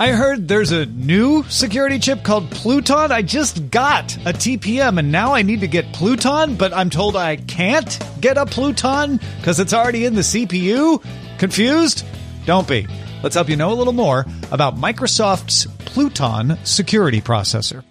I 0.00 0.12
heard 0.12 0.46
there's 0.46 0.70
a 0.70 0.86
new 0.86 1.42
security 1.48 1.98
chip 1.98 2.22
called 2.22 2.52
Pluton. 2.52 3.10
I 3.10 3.20
just 3.22 3.68
got 3.68 4.14
a 4.18 4.32
TPM 4.32 4.96
and 5.00 5.10
now 5.10 5.34
I 5.34 5.42
need 5.42 5.62
to 5.62 5.66
get 5.66 5.92
Pluton, 5.92 6.54
but 6.54 6.72
I'm 6.72 6.88
told 6.88 7.16
I 7.16 7.34
can't 7.34 7.98
get 8.20 8.38
a 8.38 8.46
Pluton 8.46 9.18
because 9.38 9.58
it's 9.58 9.72
already 9.72 10.04
in 10.04 10.14
the 10.14 10.20
CPU. 10.20 11.02
Confused? 11.38 12.04
Don't 12.46 12.68
be. 12.68 12.86
Let's 13.24 13.34
help 13.34 13.48
you 13.48 13.56
know 13.56 13.72
a 13.72 13.74
little 13.74 13.92
more 13.92 14.24
about 14.52 14.76
Microsoft's 14.76 15.66
Pluton 15.84 16.56
security 16.62 17.20
processor. 17.20 17.82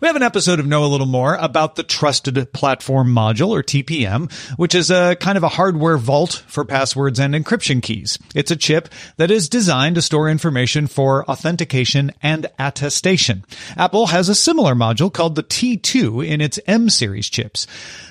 We 0.00 0.06
have 0.06 0.16
an 0.16 0.22
episode 0.22 0.60
of 0.60 0.66
Know 0.66 0.84
a 0.84 0.86
Little 0.86 1.06
More 1.06 1.34
about 1.36 1.76
the 1.76 1.82
Trusted 1.82 2.52
Platform 2.52 3.08
Module, 3.08 3.48
or 3.48 3.62
TPM, 3.62 4.32
which 4.58 4.74
is 4.74 4.90
a 4.90 5.16
kind 5.16 5.36
of 5.36 5.42
a 5.42 5.48
hardware 5.48 5.98
vault 5.98 6.44
for 6.46 6.64
passwords 6.64 7.18
and 7.18 7.34
encryption 7.34 7.82
keys. 7.82 8.18
It's 8.34 8.50
a 8.50 8.56
chip 8.56 8.88
that 9.16 9.30
is 9.30 9.48
designed 9.48 9.94
to 9.96 10.02
store 10.02 10.28
information 10.28 10.86
for 10.86 11.28
authentication 11.30 12.12
and 12.22 12.46
attestation. 12.58 13.44
Apple 13.76 14.08
has 14.08 14.28
a 14.28 14.34
similar 14.34 14.74
module 14.74 15.12
called 15.12 15.34
the 15.34 15.42
T2 15.42 16.26
in 16.26 16.40
its 16.40 16.60
M 16.66 16.88
series 16.88 17.28
chips. 17.28 17.66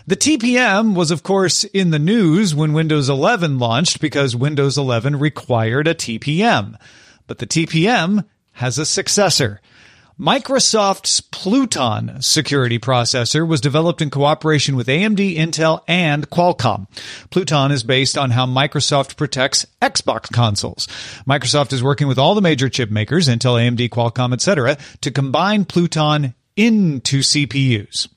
The 0.07 0.15
TPM 0.15 0.95
was, 0.95 1.11
of 1.11 1.23
course, 1.23 1.63
in 1.63 1.91
the 1.91 1.99
news 1.99 2.53
when 2.53 2.73
Windows 2.73 3.09
11 3.09 3.59
launched 3.59 4.01
because 4.01 4.35
Windows 4.35 4.77
11 4.77 5.19
required 5.19 5.87
a 5.87 5.95
TPM. 5.95 6.75
But 7.27 7.39
the 7.39 7.47
TPM 7.47 8.25
has 8.53 8.77
a 8.77 8.85
successor. 8.85 9.61
Microsoft's 10.23 11.19
Pluton 11.19 12.21
security 12.21 12.79
processor 12.79 13.45
was 13.45 13.59
developed 13.59 14.01
in 14.01 14.09
cooperation 14.09 14.77
with 14.77 14.87
AMD, 14.87 15.35
Intel, 15.35 15.81
and 15.85 16.29
Qualcomm. 16.29 16.87
Pluton 17.29 17.73
is 17.73 17.83
based 17.83 18.17
on 18.17 18.29
how 18.29 18.45
Microsoft 18.45 19.17
protects 19.17 19.65
Xbox 19.81 20.31
consoles. 20.31 20.87
Microsoft 21.27 21.73
is 21.73 21.83
working 21.83 22.07
with 22.07 22.17
all 22.17 22.35
the 22.35 22.41
major 22.41 22.69
chip 22.69 22.89
makers, 22.89 23.27
Intel, 23.27 23.59
AMD, 23.59 23.89
Qualcomm, 23.89 24.31
etc., 24.31 24.77
to 25.01 25.11
combine 25.11 25.65
Pluton 25.65 26.33
into 26.55 27.19
CPUs. 27.19 28.07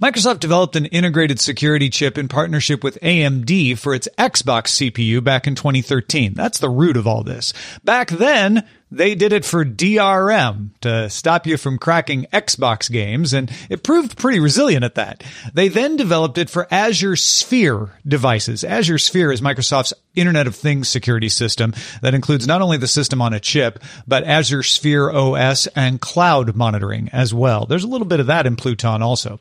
Microsoft 0.00 0.38
developed 0.38 0.76
an 0.76 0.86
integrated 0.86 1.40
security 1.40 1.90
chip 1.90 2.16
in 2.16 2.28
partnership 2.28 2.84
with 2.84 3.00
AMD 3.00 3.76
for 3.76 3.92
its 3.92 4.06
Xbox 4.18 4.68
CPU 4.68 5.24
back 5.24 5.48
in 5.48 5.56
2013. 5.56 6.34
That's 6.34 6.58
the 6.58 6.70
root 6.70 6.96
of 6.96 7.08
all 7.08 7.24
this. 7.24 7.52
Back 7.82 8.10
then, 8.10 8.68
they 8.92 9.14
did 9.14 9.32
it 9.32 9.44
for 9.44 9.64
DRM 9.64 10.70
to 10.82 11.08
stop 11.08 11.46
you 11.46 11.56
from 11.56 11.78
cracking 11.78 12.26
Xbox 12.32 12.90
games, 12.90 13.32
and 13.32 13.50
it 13.70 13.82
proved 13.82 14.18
pretty 14.18 14.38
resilient 14.38 14.84
at 14.84 14.96
that. 14.96 15.24
They 15.54 15.68
then 15.68 15.96
developed 15.96 16.38
it 16.38 16.50
for 16.50 16.68
Azure 16.70 17.16
Sphere 17.16 17.98
devices. 18.06 18.64
Azure 18.64 18.98
Sphere 18.98 19.32
is 19.32 19.40
Microsoft's 19.40 19.94
Internet 20.14 20.46
of 20.46 20.54
Things 20.54 20.88
security 20.88 21.28
system 21.28 21.74
that 22.00 22.14
includes 22.14 22.46
not 22.46 22.62
only 22.62 22.76
the 22.76 22.86
system 22.86 23.22
on 23.22 23.32
a 23.32 23.40
chip, 23.40 23.82
but 24.06 24.24
Azure 24.24 24.62
Sphere 24.62 25.10
OS 25.10 25.66
and 25.68 26.00
cloud 26.00 26.54
monitoring 26.54 27.08
as 27.12 27.32
well. 27.32 27.66
There's 27.66 27.84
a 27.84 27.88
little 27.88 28.06
bit 28.06 28.20
of 28.20 28.26
that 28.26 28.46
in 28.46 28.56
Pluton 28.56 29.02
also. 29.02 29.40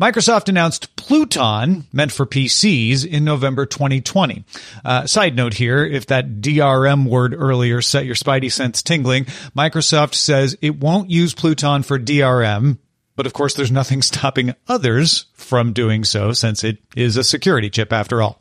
Microsoft 0.00 0.48
announced 0.48 0.94
Pluton, 0.96 1.86
meant 1.92 2.12
for 2.12 2.26
PCs, 2.26 3.06
in 3.06 3.24
November 3.24 3.66
2020. 3.66 4.44
Uh, 4.84 5.06
side 5.06 5.36
note 5.36 5.54
here, 5.54 5.84
if 5.84 6.06
that 6.06 6.40
DRM 6.40 7.06
word 7.06 7.34
earlier 7.36 7.82
set 7.82 8.06
your 8.06 8.14
spidey 8.14 8.50
sense 8.50 8.82
tingling, 8.82 9.24
Microsoft 9.56 10.14
says 10.14 10.56
it 10.60 10.78
won't 10.78 11.10
use 11.10 11.34
Pluton 11.34 11.82
for 11.82 11.98
DRM, 11.98 12.78
but 13.16 13.26
of 13.26 13.32
course 13.32 13.54
there's 13.54 13.70
nothing 13.70 14.02
stopping 14.02 14.54
others 14.68 15.26
from 15.34 15.72
doing 15.72 16.04
so 16.04 16.32
since 16.32 16.64
it 16.64 16.78
is 16.96 17.16
a 17.16 17.24
security 17.24 17.70
chip 17.70 17.92
after 17.92 18.22
all. 18.22 18.40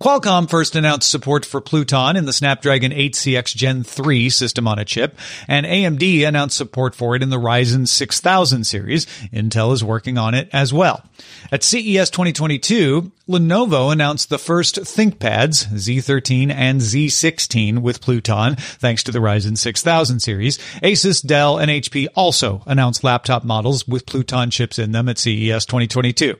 Qualcomm 0.00 0.48
first 0.48 0.76
announced 0.76 1.10
support 1.10 1.44
for 1.44 1.60
Pluton 1.60 2.16
in 2.16 2.24
the 2.24 2.32
Snapdragon 2.32 2.90
8CX 2.90 3.54
Gen 3.54 3.84
3 3.84 4.30
system 4.30 4.66
on 4.66 4.78
a 4.78 4.84
chip, 4.86 5.14
and 5.46 5.66
AMD 5.66 6.26
announced 6.26 6.56
support 6.56 6.94
for 6.94 7.14
it 7.14 7.22
in 7.22 7.28
the 7.28 7.36
Ryzen 7.36 7.86
6000 7.86 8.64
series. 8.64 9.04
Intel 9.30 9.74
is 9.74 9.84
working 9.84 10.16
on 10.16 10.32
it 10.32 10.48
as 10.54 10.72
well. 10.72 11.04
At 11.52 11.62
CES 11.62 12.08
2022, 12.08 13.12
Lenovo 13.28 13.92
announced 13.92 14.30
the 14.30 14.38
first 14.38 14.76
ThinkPads 14.76 15.66
Z13 15.66 16.50
and 16.50 16.80
Z16 16.80 17.80
with 17.80 18.00
Pluton, 18.00 18.56
thanks 18.56 19.02
to 19.02 19.12
the 19.12 19.18
Ryzen 19.18 19.58
6000 19.58 20.20
series. 20.20 20.56
Asus, 20.82 21.22
Dell, 21.22 21.58
and 21.58 21.70
HP 21.70 22.06
also 22.16 22.62
announced 22.64 23.04
laptop 23.04 23.44
models 23.44 23.86
with 23.86 24.06
Pluton 24.06 24.50
chips 24.50 24.78
in 24.78 24.92
them 24.92 25.10
at 25.10 25.18
CES 25.18 25.66
2022. 25.66 26.38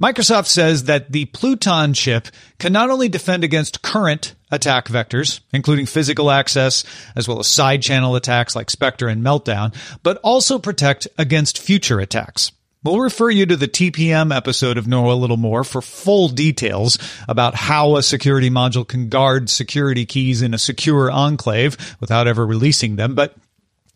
Microsoft 0.00 0.46
says 0.46 0.84
that 0.84 1.12
the 1.12 1.26
Pluton 1.26 1.94
chip 1.94 2.28
can 2.58 2.72
not 2.72 2.90
only 2.90 3.08
defend 3.08 3.44
against 3.44 3.82
current 3.82 4.34
attack 4.50 4.88
vectors, 4.88 5.40
including 5.52 5.86
physical 5.86 6.30
access, 6.30 6.84
as 7.16 7.26
well 7.26 7.38
as 7.40 7.46
side 7.46 7.82
channel 7.82 8.16
attacks 8.16 8.54
like 8.54 8.70
Spectre 8.70 9.08
and 9.08 9.22
Meltdown, 9.24 9.74
but 10.02 10.18
also 10.18 10.58
protect 10.58 11.08
against 11.18 11.58
future 11.58 12.00
attacks. 12.00 12.52
We'll 12.84 12.98
refer 12.98 13.30
you 13.30 13.46
to 13.46 13.56
the 13.56 13.68
TPM 13.68 14.34
episode 14.34 14.76
of 14.76 14.88
Know 14.88 15.12
a 15.12 15.14
Little 15.14 15.36
More 15.36 15.62
for 15.62 15.80
full 15.80 16.28
details 16.28 16.98
about 17.28 17.54
how 17.54 17.94
a 17.94 18.02
security 18.02 18.50
module 18.50 18.86
can 18.86 19.08
guard 19.08 19.48
security 19.48 20.04
keys 20.04 20.42
in 20.42 20.52
a 20.52 20.58
secure 20.58 21.08
enclave 21.08 21.76
without 22.00 22.26
ever 22.26 22.44
releasing 22.44 22.96
them. 22.96 23.14
But 23.14 23.36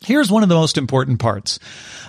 here's 0.04 0.30
one 0.30 0.44
of 0.44 0.48
the 0.48 0.54
most 0.54 0.78
important 0.78 1.18
parts. 1.18 1.58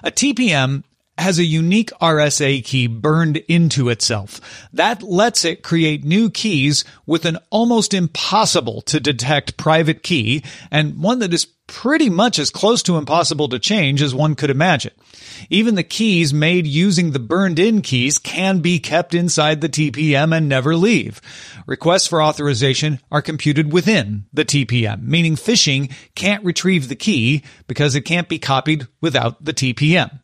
A 0.03 0.12
TPM 0.12 0.84
has 1.17 1.39
a 1.39 1.44
unique 1.44 1.91
RSA 2.01 2.63
key 2.63 2.88
burned 2.88 3.38
into 3.47 3.89
itself. 3.89 4.39
That 4.73 5.01
lets 5.01 5.45
it 5.45 5.63
create 5.63 6.03
new 6.03 6.29
keys 6.29 6.85
with 7.05 7.25
an 7.25 7.38
almost 7.50 7.94
impossible 7.94 8.81
to 8.83 9.00
detect 9.00 9.57
private 9.57 10.03
key 10.03 10.44
and 10.72 11.01
one 11.01 11.19
that 11.19 11.33
is 11.33 11.47
pretty 11.67 12.09
much 12.09 12.39
as 12.39 12.50
close 12.50 12.81
to 12.81 12.97
impossible 12.97 13.50
to 13.50 13.59
change 13.59 14.01
as 14.01 14.16
one 14.16 14.35
could 14.35 14.50
imagine. 14.50 14.94
Even 15.49 15.75
the 15.75 15.84
keys 15.84 16.34
made 16.34 16.66
using 16.66 17.11
the 17.11 17.20
burned 17.20 17.59
in 17.59 17.81
keys 17.81 18.17
can 18.17 18.59
be 18.59 18.79
kept 18.79 19.13
inside 19.13 19.59
the 19.59 19.70
TPM 19.70 20.35
and 20.35 20.47
never 20.47 20.75
leave. 20.75 21.22
Requests 21.66 22.08
for 22.08 22.23
authorization 22.23 22.99
are 23.11 23.22
computed 23.22 23.72
within 23.72 24.25
the 24.31 24.46
TPM, 24.46 25.03
meaning 25.03 25.35
phishing 25.35 25.91
can't 26.16 26.43
retrieve 26.46 26.87
the 26.87 26.96
key 26.96 27.43
because 27.67 27.96
it 27.96 28.02
can't 28.02 28.29
be 28.29 28.40
copied 28.40 28.87
without 29.02 29.43
the 29.43 29.53
TPM. 29.53 30.22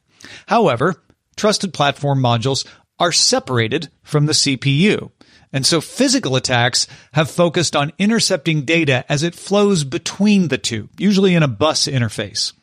However, 0.47 1.03
trusted 1.35 1.73
platform 1.73 2.19
modules 2.21 2.65
are 2.99 3.11
separated 3.11 3.89
from 4.03 4.25
the 4.25 4.33
CPU. 4.33 5.11
And 5.51 5.65
so 5.65 5.81
physical 5.81 6.35
attacks 6.35 6.87
have 7.13 7.29
focused 7.29 7.75
on 7.75 7.93
intercepting 7.99 8.65
data 8.65 9.05
as 9.07 9.23
it 9.23 9.35
flows 9.35 9.83
between 9.83 10.47
the 10.47 10.57
two, 10.57 10.89
usually 10.97 11.35
in 11.35 11.43
a 11.43 11.47
bus 11.47 11.87
interface. 11.87 12.53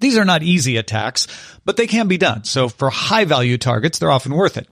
These 0.00 0.18
are 0.18 0.24
not 0.24 0.42
easy 0.42 0.76
attacks, 0.78 1.28
but 1.64 1.76
they 1.76 1.86
can 1.86 2.08
be 2.08 2.18
done. 2.18 2.42
So 2.42 2.68
for 2.68 2.90
high 2.90 3.24
value 3.24 3.56
targets, 3.56 4.00
they're 4.00 4.10
often 4.10 4.34
worth 4.34 4.56
it. 4.56 4.68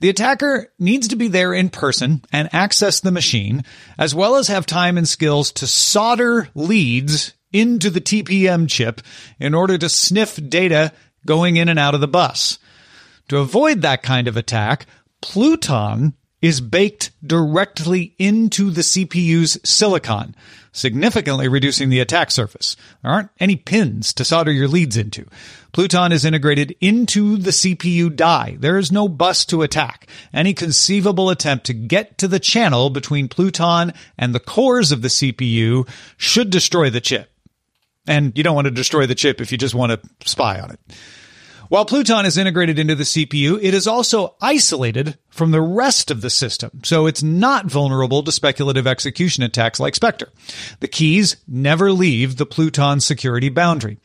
The 0.00 0.08
attacker 0.08 0.72
needs 0.76 1.06
to 1.08 1.16
be 1.16 1.28
there 1.28 1.54
in 1.54 1.70
person 1.70 2.24
and 2.32 2.52
access 2.52 2.98
the 2.98 3.12
machine, 3.12 3.64
as 3.96 4.12
well 4.12 4.34
as 4.34 4.48
have 4.48 4.66
time 4.66 4.98
and 4.98 5.08
skills 5.08 5.52
to 5.52 5.68
solder 5.68 6.48
leads 6.56 7.32
into 7.52 7.90
the 7.90 8.00
TPM 8.00 8.68
chip 8.68 9.02
in 9.38 9.54
order 9.54 9.78
to 9.78 9.88
sniff 9.88 10.40
data 10.48 10.92
going 11.26 11.56
in 11.56 11.68
and 11.68 11.78
out 11.78 11.94
of 11.94 12.00
the 12.00 12.08
bus. 12.08 12.58
To 13.28 13.38
avoid 13.38 13.82
that 13.82 14.02
kind 14.02 14.28
of 14.28 14.36
attack, 14.36 14.86
Pluton 15.20 16.14
is 16.42 16.60
baked 16.60 17.12
directly 17.24 18.14
into 18.18 18.70
the 18.70 18.80
CPU's 18.80 19.58
silicon, 19.64 20.34
significantly 20.72 21.46
reducing 21.46 21.88
the 21.88 22.00
attack 22.00 22.32
surface. 22.32 22.76
There 23.02 23.12
aren't 23.12 23.30
any 23.38 23.54
pins 23.54 24.12
to 24.14 24.24
solder 24.24 24.50
your 24.50 24.66
leads 24.66 24.96
into. 24.96 25.26
Pluton 25.72 26.10
is 26.10 26.24
integrated 26.24 26.74
into 26.80 27.36
the 27.36 27.52
CPU 27.52 28.14
die. 28.14 28.56
There 28.58 28.76
is 28.76 28.90
no 28.90 29.08
bus 29.08 29.44
to 29.46 29.62
attack. 29.62 30.08
Any 30.34 30.52
conceivable 30.52 31.30
attempt 31.30 31.64
to 31.66 31.74
get 31.74 32.18
to 32.18 32.28
the 32.28 32.40
channel 32.40 32.90
between 32.90 33.28
Pluton 33.28 33.92
and 34.18 34.34
the 34.34 34.40
cores 34.40 34.90
of 34.90 35.00
the 35.00 35.08
CPU 35.08 35.88
should 36.16 36.50
destroy 36.50 36.90
the 36.90 37.00
chip. 37.00 37.31
And 38.06 38.36
you 38.36 38.42
don't 38.42 38.54
want 38.54 38.66
to 38.66 38.70
destroy 38.70 39.06
the 39.06 39.14
chip 39.14 39.40
if 39.40 39.52
you 39.52 39.58
just 39.58 39.74
want 39.74 39.92
to 39.92 40.28
spy 40.28 40.60
on 40.60 40.70
it. 40.70 40.80
While 41.72 41.86
Pluton 41.86 42.26
is 42.26 42.36
integrated 42.36 42.78
into 42.78 42.94
the 42.94 43.04
CPU, 43.04 43.58
it 43.62 43.72
is 43.72 43.86
also 43.86 44.36
isolated 44.42 45.16
from 45.30 45.52
the 45.52 45.62
rest 45.62 46.10
of 46.10 46.20
the 46.20 46.28
system, 46.28 46.82
so 46.84 47.06
it's 47.06 47.22
not 47.22 47.64
vulnerable 47.64 48.22
to 48.22 48.30
speculative 48.30 48.86
execution 48.86 49.42
attacks 49.42 49.80
like 49.80 49.94
Spectre. 49.94 50.28
The 50.80 50.88
keys 50.88 51.36
never 51.48 51.90
leave 51.90 52.36
the 52.36 52.44
Pluton 52.44 53.00
security 53.00 53.48
boundary. 53.48 53.96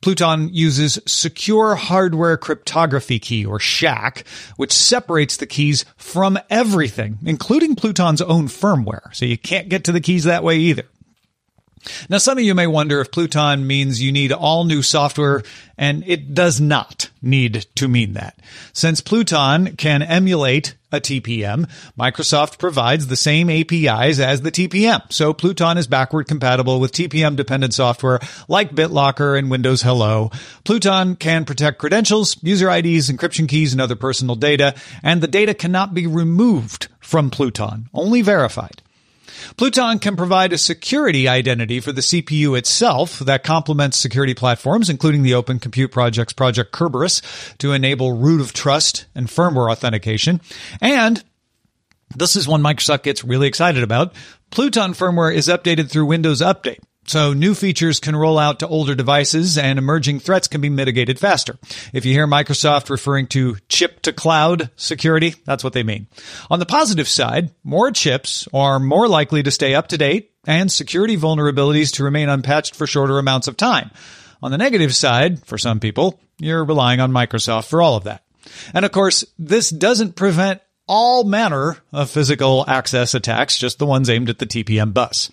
Pluton 0.00 0.48
uses 0.54 0.98
secure 1.06 1.74
hardware 1.74 2.38
cryptography 2.38 3.18
key 3.18 3.44
or 3.44 3.60
SHACK, 3.60 4.24
which 4.56 4.72
separates 4.72 5.36
the 5.36 5.46
keys 5.46 5.84
from 5.98 6.38
everything, 6.48 7.18
including 7.26 7.76
Pluton's 7.76 8.22
own 8.22 8.46
firmware. 8.46 9.14
So 9.14 9.26
you 9.26 9.36
can't 9.36 9.68
get 9.68 9.84
to 9.84 9.92
the 9.92 10.00
keys 10.00 10.24
that 10.24 10.42
way 10.42 10.56
either. 10.56 10.84
Now, 12.08 12.18
some 12.18 12.38
of 12.38 12.44
you 12.44 12.54
may 12.54 12.66
wonder 12.66 13.00
if 13.00 13.10
Pluton 13.10 13.66
means 13.66 14.02
you 14.02 14.12
need 14.12 14.32
all 14.32 14.64
new 14.64 14.82
software, 14.82 15.42
and 15.78 16.04
it 16.06 16.34
does 16.34 16.60
not 16.60 17.10
need 17.22 17.66
to 17.76 17.88
mean 17.88 18.12
that. 18.14 18.38
Since 18.72 19.00
Pluton 19.00 19.76
can 19.76 20.02
emulate 20.02 20.74
a 20.92 21.00
TPM, 21.00 21.70
Microsoft 21.98 22.58
provides 22.58 23.06
the 23.06 23.16
same 23.16 23.48
APIs 23.48 24.18
as 24.18 24.42
the 24.42 24.50
TPM. 24.50 25.10
So 25.10 25.32
Pluton 25.32 25.78
is 25.78 25.86
backward 25.86 26.26
compatible 26.26 26.80
with 26.80 26.92
TPM 26.92 27.36
dependent 27.36 27.72
software 27.74 28.20
like 28.48 28.74
BitLocker 28.74 29.38
and 29.38 29.50
Windows 29.50 29.82
Hello. 29.82 30.30
Pluton 30.64 31.16
can 31.16 31.44
protect 31.44 31.78
credentials, 31.78 32.36
user 32.42 32.68
IDs, 32.70 33.08
encryption 33.08 33.48
keys, 33.48 33.72
and 33.72 33.80
other 33.80 33.96
personal 33.96 34.34
data, 34.34 34.74
and 35.02 35.20
the 35.20 35.28
data 35.28 35.54
cannot 35.54 35.94
be 35.94 36.06
removed 36.06 36.88
from 36.98 37.30
Pluton, 37.30 37.88
only 37.94 38.20
verified. 38.20 38.82
Pluton 39.56 39.98
can 39.98 40.16
provide 40.16 40.52
a 40.52 40.58
security 40.58 41.28
identity 41.28 41.80
for 41.80 41.92
the 41.92 42.00
CPU 42.00 42.58
itself 42.58 43.18
that 43.20 43.44
complements 43.44 43.96
security 43.96 44.34
platforms, 44.34 44.90
including 44.90 45.22
the 45.22 45.34
Open 45.34 45.58
Compute 45.58 45.92
Project's 45.92 46.32
Project 46.32 46.72
Kerberos, 46.72 47.22
to 47.58 47.72
enable 47.72 48.12
root 48.12 48.40
of 48.40 48.52
trust 48.52 49.06
and 49.14 49.28
firmware 49.28 49.70
authentication. 49.70 50.40
And 50.80 51.22
this 52.16 52.36
is 52.36 52.48
one 52.48 52.62
Microsoft 52.62 53.04
gets 53.04 53.24
really 53.24 53.46
excited 53.46 53.82
about. 53.82 54.14
Pluton 54.50 54.92
firmware 54.92 55.34
is 55.34 55.48
updated 55.48 55.90
through 55.90 56.06
Windows 56.06 56.40
Update. 56.40 56.80
So 57.10 57.32
new 57.32 57.56
features 57.56 57.98
can 57.98 58.14
roll 58.14 58.38
out 58.38 58.60
to 58.60 58.68
older 58.68 58.94
devices 58.94 59.58
and 59.58 59.80
emerging 59.80 60.20
threats 60.20 60.46
can 60.46 60.60
be 60.60 60.68
mitigated 60.68 61.18
faster. 61.18 61.58
If 61.92 62.04
you 62.04 62.12
hear 62.12 62.28
Microsoft 62.28 62.88
referring 62.88 63.26
to 63.30 63.56
chip 63.68 64.02
to 64.02 64.12
cloud 64.12 64.70
security, 64.76 65.34
that's 65.44 65.64
what 65.64 65.72
they 65.72 65.82
mean. 65.82 66.06
On 66.52 66.60
the 66.60 66.66
positive 66.66 67.08
side, 67.08 67.50
more 67.64 67.90
chips 67.90 68.46
are 68.54 68.78
more 68.78 69.08
likely 69.08 69.42
to 69.42 69.50
stay 69.50 69.74
up 69.74 69.88
to 69.88 69.98
date 69.98 70.30
and 70.46 70.70
security 70.70 71.16
vulnerabilities 71.16 71.92
to 71.94 72.04
remain 72.04 72.28
unpatched 72.28 72.76
for 72.76 72.86
shorter 72.86 73.18
amounts 73.18 73.48
of 73.48 73.56
time. 73.56 73.90
On 74.40 74.52
the 74.52 74.58
negative 74.58 74.94
side, 74.94 75.44
for 75.44 75.58
some 75.58 75.80
people, 75.80 76.20
you're 76.38 76.64
relying 76.64 77.00
on 77.00 77.10
Microsoft 77.10 77.68
for 77.68 77.82
all 77.82 77.96
of 77.96 78.04
that. 78.04 78.22
And 78.72 78.84
of 78.84 78.92
course, 78.92 79.24
this 79.36 79.68
doesn't 79.70 80.14
prevent 80.14 80.60
all 80.90 81.22
manner 81.22 81.78
of 81.92 82.10
physical 82.10 82.64
access 82.66 83.14
attacks, 83.14 83.56
just 83.56 83.78
the 83.78 83.86
ones 83.86 84.10
aimed 84.10 84.28
at 84.28 84.40
the 84.40 84.46
TPM 84.46 84.92
bus. 84.92 85.30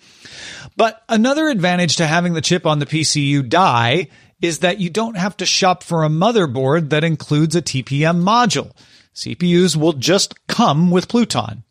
But 0.76 1.02
another 1.08 1.48
advantage 1.48 1.96
to 1.96 2.06
having 2.06 2.34
the 2.34 2.40
chip 2.40 2.64
on 2.64 2.78
the 2.78 2.86
PCU 2.86 3.46
die 3.46 4.06
is 4.40 4.60
that 4.60 4.78
you 4.78 4.88
don't 4.88 5.16
have 5.16 5.36
to 5.38 5.44
shop 5.44 5.82
for 5.82 6.04
a 6.04 6.08
motherboard 6.08 6.90
that 6.90 7.02
includes 7.02 7.56
a 7.56 7.60
TPM 7.60 8.22
module. 8.22 8.70
CPUs 9.16 9.74
will 9.74 9.94
just 9.94 10.46
come 10.46 10.92
with 10.92 11.08
Pluton. 11.08 11.64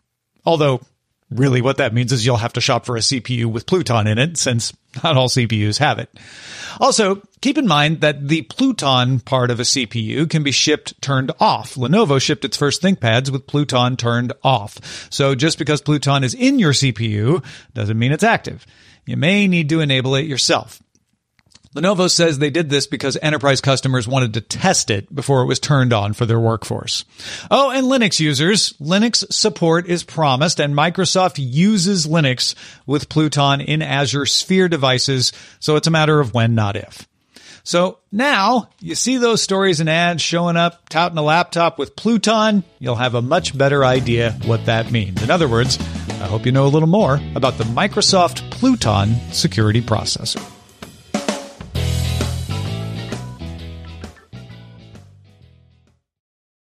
Although, 0.46 0.82
really 1.30 1.62
what 1.62 1.78
that 1.78 1.94
means 1.94 2.12
is 2.12 2.26
you'll 2.26 2.38
have 2.38 2.54
to 2.54 2.62
shop 2.62 2.86
for 2.86 2.96
a 2.96 3.02
CPU 3.02 3.46
with 3.46 3.66
Pluton 3.66 4.08
in 4.08 4.18
it, 4.18 4.38
since 4.38 4.74
not 5.04 5.18
all 5.18 5.28
CPUs 5.28 5.78
have 5.80 6.00
it. 6.00 6.10
Also, 6.80 7.22
keep 7.42 7.58
in 7.58 7.68
mind 7.68 8.02
that 8.02 8.28
the 8.28 8.44
Pluton 8.44 9.20
part 9.20 9.52
of 9.52 9.60
a 9.60 9.64
CPU 9.64 10.30
can 10.30 10.44
be 10.44 10.52
shipped 10.52 11.00
turned 11.02 11.32
off. 11.40 11.76
Lenovo 11.76 12.22
shipped 12.22 12.46
its 12.46 12.58
first 12.58 12.82
ThinkPads 12.82 13.30
with 13.30 13.48
Pluton 13.48 13.98
turned 13.98 14.34
off. 14.44 15.08
So 15.12 15.36
just 15.36 15.58
because 15.58 15.82
Pluton 15.82 16.24
is 16.24 16.34
in 16.34 16.60
your 16.60 16.74
CPU 16.74 17.44
doesn't 17.74 18.00
mean 18.00 18.12
it's 18.12 18.24
active. 18.24 18.66
You 19.06 19.18
may 19.18 19.48
need 19.48 19.70
to 19.70 19.80
enable 19.80 20.16
it 20.16 20.26
yourself. 20.26 20.82
Lenovo 21.78 22.10
says 22.10 22.40
they 22.40 22.50
did 22.50 22.72
this 22.72 22.88
because 22.88 23.20
enterprise 23.22 23.62
customers 23.62 24.08
wanted 24.08 24.34
to 24.34 24.42
test 24.42 24.90
it 24.90 25.14
before 25.14 25.44
it 25.44 25.46
was 25.46 25.60
turned 25.60 25.94
on 25.94 26.14
for 26.14 26.26
their 26.26 26.40
workforce. 26.40 27.06
Oh, 27.52 27.70
and 27.70 27.86
Linux 27.86 28.20
users, 28.20 28.74
Linux 28.82 29.32
support 29.32 29.86
is 29.88 30.04
promised 30.04 30.60
and 30.60 30.74
Microsoft 30.74 31.36
uses 31.38 32.08
Linux 32.08 32.56
with 32.88 33.10
Pluton 33.10 33.62
in 33.62 33.84
Azure 33.84 34.26
Sphere 34.26 34.68
devices, 34.68 35.32
so 35.60 35.76
it's 35.76 35.86
a 35.86 35.92
matter 35.92 36.20
of 36.20 36.34
when, 36.34 36.56
not 36.56 36.76
if. 36.76 37.08
So 37.64 38.00
now 38.12 38.70
you 38.80 38.96
see 38.96 39.18
those 39.18 39.44
stories 39.44 39.80
and 39.80 39.88
ads 39.88 40.24
showing 40.24 40.58
up 40.58 40.90
touting 40.90 41.20
a 41.20 41.22
laptop 41.22 41.78
with 41.78 41.96
Pluton, 41.96 42.64
you'll 42.80 42.96
have 42.96 43.14
a 43.14 43.22
much 43.22 43.56
better 43.56 43.86
idea 43.86 44.32
what 44.46 44.66
that 44.66 44.92
means. 44.92 45.22
In 45.22 45.30
other 45.30 45.48
words, 45.48 45.78
I 46.10 46.26
hope 46.26 46.48
you 46.48 46.52
know 46.52 46.66
a 46.66 46.70
little 46.70 46.90
more 46.90 47.22
about 47.36 47.60
the 47.60 47.66
Microsoft 47.66 48.50
Pluton 48.50 49.16
security 49.32 49.82
processor. 49.82 50.57